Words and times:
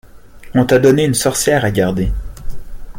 On 0.55 0.65
t’a 0.65 0.79
donné 0.79 1.05
une 1.05 1.13
sorcière 1.13 1.63
à 1.63 1.69
garder. 1.69 2.11